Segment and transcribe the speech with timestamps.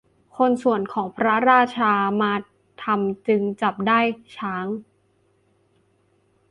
[0.35, 1.91] คนสวนของพระราชา
[2.21, 2.33] มา
[2.83, 3.99] ทำจึงจับได้
[4.37, 4.65] ช้าง